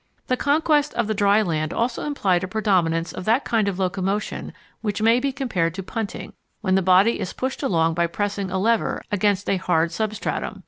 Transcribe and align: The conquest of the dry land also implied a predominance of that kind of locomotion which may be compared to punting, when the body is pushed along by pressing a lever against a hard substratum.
The 0.25 0.35
conquest 0.35 0.95
of 0.95 1.05
the 1.05 1.13
dry 1.13 1.43
land 1.43 1.71
also 1.73 2.03
implied 2.05 2.43
a 2.43 2.47
predominance 2.47 3.13
of 3.13 3.23
that 3.25 3.45
kind 3.45 3.67
of 3.67 3.77
locomotion 3.77 4.51
which 4.81 4.99
may 4.99 5.19
be 5.19 5.31
compared 5.31 5.75
to 5.75 5.83
punting, 5.83 6.33
when 6.61 6.73
the 6.73 6.81
body 6.81 7.19
is 7.19 7.33
pushed 7.33 7.61
along 7.61 7.93
by 7.93 8.07
pressing 8.07 8.49
a 8.49 8.57
lever 8.57 9.03
against 9.11 9.47
a 9.47 9.57
hard 9.57 9.91
substratum. 9.91 10.59